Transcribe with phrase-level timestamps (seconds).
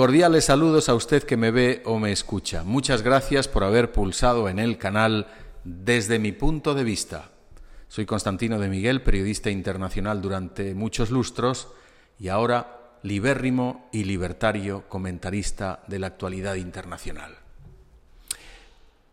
[0.00, 2.64] Cordiales saludos a usted que me ve o me escucha.
[2.64, 5.26] Muchas gracias por haber pulsado en el canal
[5.62, 7.28] desde mi punto de vista.
[7.86, 11.68] Soy Constantino de Miguel, periodista internacional durante muchos lustros
[12.18, 17.36] y ahora libérrimo y libertario comentarista de la actualidad internacional.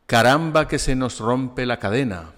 [0.05, 2.31] Caramba que se nos rompe la cadena,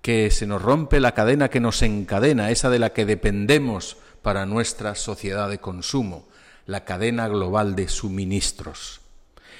[0.00, 4.46] que se nos rompe la cadena que nos encadena, esa de la que dependemos para
[4.46, 6.29] nuestra sociedad de consumo,
[6.66, 9.00] la cadena global de suministros.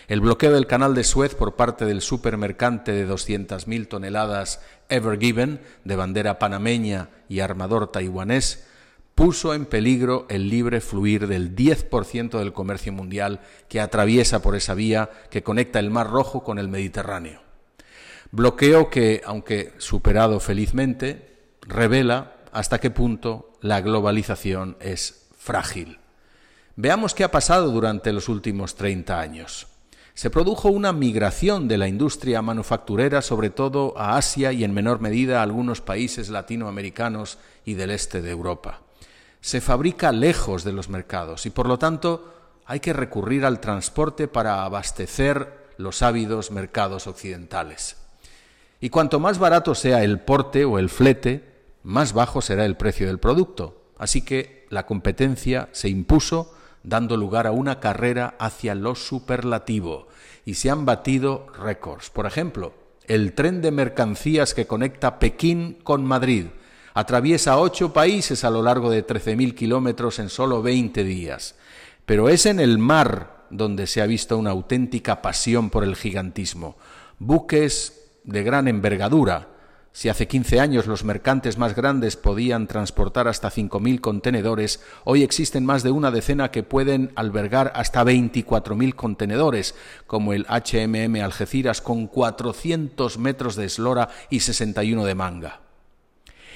[0.09, 5.61] El bloqueo del canal de Suez por parte del supermercante de 200.000 toneladas Ever Given,
[5.85, 8.67] de bandera panameña y armador taiwanés,
[9.15, 14.75] puso en peligro el libre fluir del 10% del comercio mundial que atraviesa por esa
[14.75, 17.41] vía que conecta el Mar Rojo con el Mediterráneo.
[18.33, 25.99] Bloqueo que, aunque superado felizmente, revela hasta qué punto la globalización es frágil.
[26.83, 29.67] Veamos qué ha pasado durante los últimos 30 años.
[30.15, 35.01] Se produjo una migración de la industria manufacturera, sobre todo a Asia y en menor
[35.01, 38.81] medida a algunos países latinoamericanos y del este de Europa
[39.41, 42.35] se fabrica lejos de los mercados y por lo tanto
[42.67, 47.97] hay que recurrir al transporte para abastecer los ávidos mercados occidentales.
[48.81, 51.45] Y cuanto más barato sea el porte o el flete,
[51.83, 53.83] más bajo será el precio del producto.
[53.99, 60.09] Así que la competencia se impuso dando lugar a una carrera hacia lo superlativo
[60.45, 62.11] y se han batido récords.
[62.11, 62.75] Por ejemplo,
[63.07, 66.47] el tren de mercancías que conecta Pekín con Madrid
[66.93, 71.55] Atraviesa ocho países a lo largo de 13.000 kilómetros en solo 20 días.
[72.05, 76.77] Pero es en el mar donde se ha visto una auténtica pasión por el gigantismo.
[77.19, 79.49] Buques de gran envergadura.
[79.93, 85.67] Si hace 15 años los mercantes más grandes podían transportar hasta 5.000 contenedores, hoy existen
[85.67, 89.75] más de una decena que pueden albergar hasta 24.000 contenedores,
[90.07, 95.61] como el HMM Algeciras con 400 metros de eslora y 61 de manga.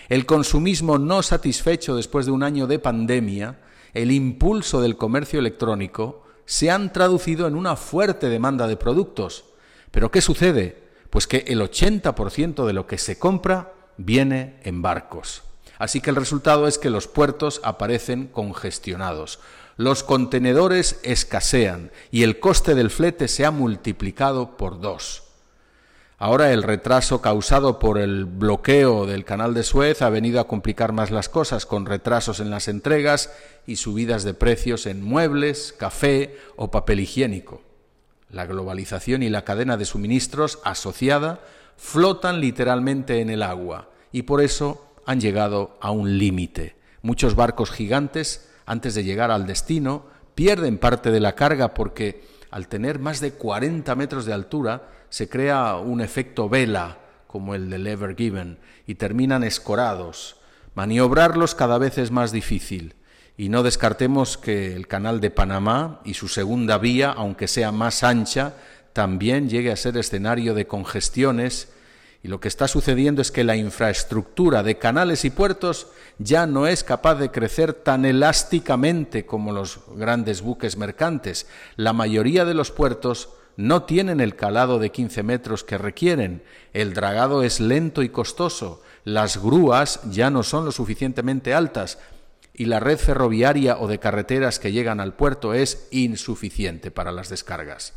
[0.08, 3.58] El consumismo no satisfecho después de un año de pandemia,
[3.94, 9.44] el impulso del comercio electrónico, se han traducido en una fuerte demanda de productos.
[9.90, 10.83] ¿Pero qué sucede?
[11.14, 15.44] Pues que el 80% de lo que se compra viene en barcos.
[15.78, 19.38] Así que el resultado es que los puertos aparecen congestionados,
[19.76, 25.22] los contenedores escasean y el coste del flete se ha multiplicado por dos.
[26.18, 30.90] Ahora el retraso causado por el bloqueo del canal de Suez ha venido a complicar
[30.90, 33.32] más las cosas, con retrasos en las entregas
[33.68, 37.62] y subidas de precios en muebles, café o papel higiénico.
[38.34, 41.38] La globalización y la cadena de suministros asociada
[41.76, 46.74] flotan literalmente en el agua y por eso han llegado a un límite.
[47.00, 52.66] Muchos barcos gigantes, antes de llegar al destino, pierden parte de la carga porque al
[52.66, 57.86] tener más de 40 metros de altura, se crea un efecto vela, como el del
[57.86, 60.40] Ever Given, y terminan escorados.
[60.74, 62.96] Maniobrarlos cada vez es más difícil.
[63.36, 68.04] Y no descartemos que el canal de Panamá y su segunda vía, aunque sea más
[68.04, 68.54] ancha,
[68.92, 71.68] también llegue a ser escenario de congestiones.
[72.22, 76.68] Y lo que está sucediendo es que la infraestructura de canales y puertos ya no
[76.68, 81.48] es capaz de crecer tan elásticamente como los grandes buques mercantes.
[81.76, 86.42] La mayoría de los puertos no tienen el calado de 15 metros que requieren,
[86.72, 91.98] el dragado es lento y costoso, las grúas ya no son lo suficientemente altas
[92.54, 97.28] y la red ferroviaria o de carreteras que llegan al puerto es insuficiente para las
[97.28, 97.92] descargas.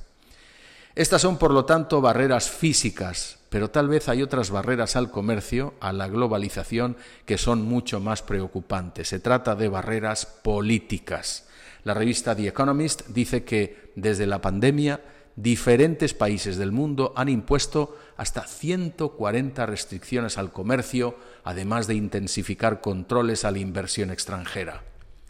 [0.96, 5.76] Estas son, por lo tanto, barreras físicas, pero tal vez hay otras barreras al comercio,
[5.80, 9.10] a la globalización, que son mucho más preocupantes.
[9.10, 11.48] Se trata de barreras políticas.
[11.84, 15.00] La revista The Economist dice que desde la pandemia
[15.38, 23.46] diferentes países del mundo han impuesto hasta 140 restricciones al comercio, además de intensificar controles
[23.46, 24.84] a la inversión extranjera.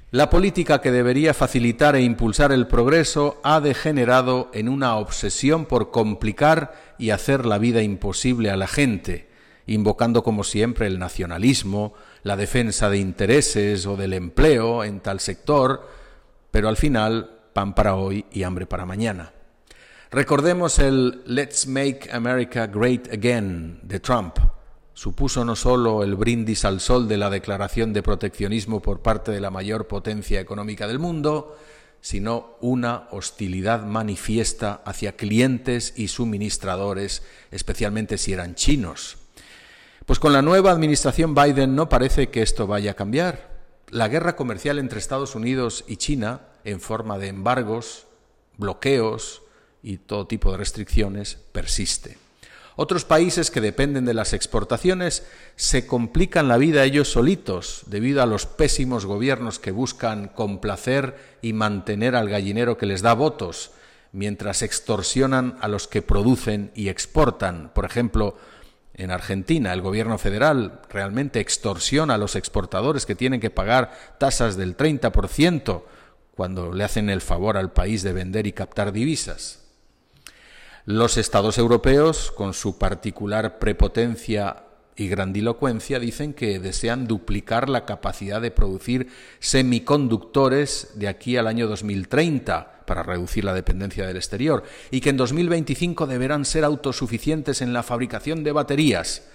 [0.10, 5.92] La política que debería facilitar e impulsar el progreso ha degenerado en una obsesión por
[5.92, 9.28] complicar y hacer la vida imposible a la gente,
[9.66, 11.94] invocando como siempre el nacionalismo,
[12.24, 15.86] la defensa de intereses o del empleo en tal sector,
[16.50, 19.34] pero al final pan para hoy y hambre para mañana.
[20.10, 24.38] Recordemos el Let's Make America Great Again de Trump,
[24.94, 29.42] supuso no solo el brindis al sol de la declaración de proteccionismo por parte de
[29.42, 31.58] la mayor potencia económica del mundo,
[32.00, 37.22] sino una hostilidad manifiesta hacia clientes y suministradores,
[37.52, 39.18] especialmente si eran chinos.
[40.06, 43.58] Pues con la nueva administración Biden no parece que esto vaya a cambiar.
[43.90, 48.08] La guerra comercial entre Estados Unidos y China, en forma de embargos,
[48.58, 49.42] bloqueos
[49.84, 52.18] y todo tipo de restricciones persiste.
[52.80, 55.26] Otros países que dependen de las exportaciones
[55.56, 61.54] se complican la vida ellos solitos debido a los pésimos gobiernos que buscan complacer y
[61.54, 63.72] mantener al gallinero que les da votos,
[64.12, 67.72] mientras extorsionan a los que producen y exportan.
[67.74, 68.38] Por ejemplo,
[68.94, 74.56] en Argentina, el gobierno federal realmente extorsiona a los exportadores que tienen que pagar tasas
[74.56, 75.82] del 30%
[76.36, 79.67] cuando le hacen el favor al país de vender y captar divisas.
[80.90, 84.64] Los estados europeos, con su particular prepotencia
[84.96, 91.68] y grandilocuencia, dicen que desean duplicar la capacidad de producir semiconductores de aquí al año
[91.68, 97.74] 2030 para reducir la dependencia del exterior y que en 2025 deberán ser autosuficientes en
[97.74, 99.28] la fabricación de baterías.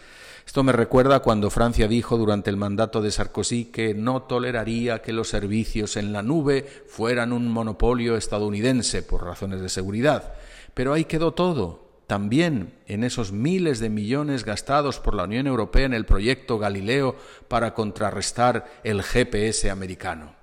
[0.47, 5.13] Esto me recuerda cuando Francia dijo durante el mandato de Sarkozy que no toleraría que
[5.13, 10.33] los servicios en la nube fueran un monopolio estadounidense por razones de seguridad.
[10.75, 11.83] Pero ahí quedó todo.
[12.07, 17.17] También en esos miles de millones gastados por la Unión Europea en el proyecto Galileo
[17.49, 20.35] para contrarrestar el GPS americano.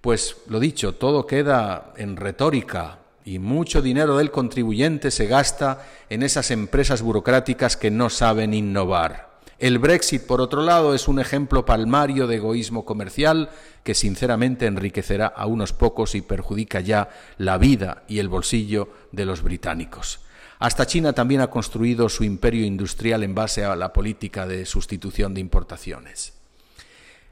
[0.00, 6.22] Pues lo dicho, todo queda en retórica y mucho dinero del contribuyente se gasta en
[6.22, 9.25] esas empresas burocráticas que no saben innovar.
[9.58, 13.48] El Brexit, por otro lado, es un ejemplo palmario de egoísmo comercial
[13.84, 17.08] que sinceramente enriquecerá a unos pocos y perjudica ya
[17.38, 20.20] la vida y el bolsillo de los británicos.
[20.58, 25.32] Hasta China también ha construido su imperio industrial en base a la política de sustitución
[25.32, 26.34] de importaciones.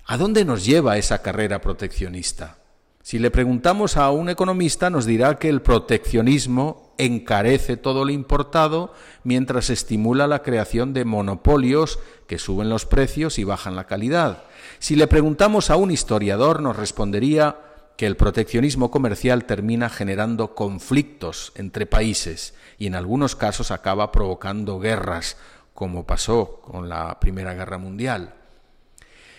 [0.07, 2.57] ¿A dónde nos lleva esa carrera proteccionista?
[3.05, 8.95] Si le preguntamos a un economista nos dirá que el proteccionismo encarece todo lo importado
[9.25, 14.45] mientras estimula la creación de monopolios que suben los precios y bajan la calidad.
[14.79, 17.59] Si le preguntamos a un historiador nos respondería
[17.99, 24.81] que el proteccionismo comercial termina generando conflictos entre países y en algunos casos acaba provocando
[24.81, 25.37] guerras,
[25.75, 28.33] como pasó con la Primera Guerra Mundial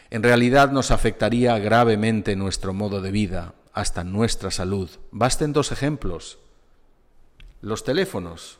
[0.09, 4.89] en realidad nos afectaría gravemente nuestro modo de vida, hasta nuestra salud.
[5.11, 6.39] Basten dos ejemplos.
[7.61, 8.59] Los teléfonos.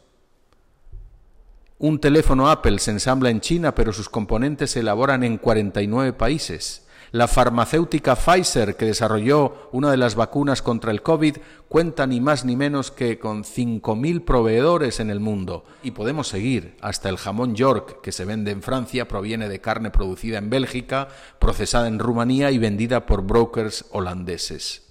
[1.78, 6.85] Un teléfono Apple se ensambla en China, pero sus componentes se elaboran en 49 países.
[7.12, 11.38] La farmacéutica Pfizer, que desarrolló una de las vacunas contra el COVID,
[11.69, 15.66] cuenta ni más ni menos que con 5.000 proveedores en el mundo.
[15.84, 16.75] Y podemos seguir.
[16.81, 21.07] Hasta el jamón York, que se vende en Francia, proviene de carne producida en Bélgica,
[21.40, 24.84] procesada en Rumanía y vendida por brokers holandeses.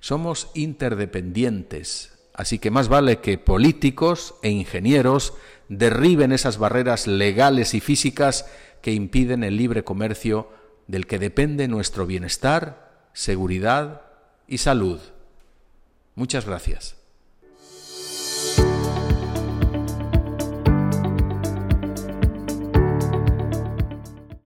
[0.00, 5.34] Somos interdependientes, así que más vale que políticos e ingenieros
[5.68, 8.46] derriben esas barreras legales y físicas
[8.82, 10.48] que impiden el libre comercio
[10.90, 14.02] del que depende nuestro bienestar, seguridad
[14.48, 14.98] y salud.
[16.16, 16.99] Muchas gracias.